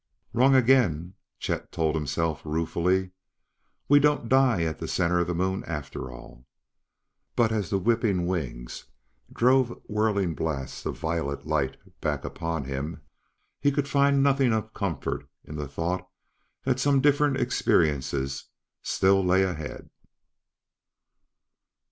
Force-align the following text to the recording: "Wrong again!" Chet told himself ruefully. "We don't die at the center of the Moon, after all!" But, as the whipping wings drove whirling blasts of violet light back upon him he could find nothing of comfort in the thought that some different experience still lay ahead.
"Wrong 0.33 0.55
again!" 0.55 1.13
Chet 1.37 1.71
told 1.71 1.93
himself 1.93 2.41
ruefully. 2.43 3.11
"We 3.87 3.99
don't 3.99 4.27
die 4.29 4.63
at 4.63 4.79
the 4.79 4.87
center 4.87 5.19
of 5.19 5.27
the 5.27 5.35
Moon, 5.35 5.63
after 5.67 6.09
all!" 6.11 6.47
But, 7.35 7.51
as 7.51 7.69
the 7.69 7.77
whipping 7.77 8.25
wings 8.25 8.85
drove 9.31 9.79
whirling 9.85 10.33
blasts 10.33 10.87
of 10.87 10.97
violet 10.97 11.45
light 11.45 11.77
back 12.01 12.25
upon 12.25 12.63
him 12.63 13.03
he 13.59 13.71
could 13.71 13.87
find 13.87 14.23
nothing 14.23 14.53
of 14.53 14.73
comfort 14.73 15.29
in 15.45 15.55
the 15.55 15.67
thought 15.67 16.09
that 16.63 16.79
some 16.79 16.99
different 16.99 17.37
experience 17.37 18.15
still 18.81 19.23
lay 19.23 19.43
ahead. 19.43 19.91